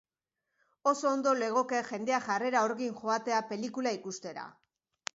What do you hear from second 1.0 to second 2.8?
ondo legoke jendea jarrera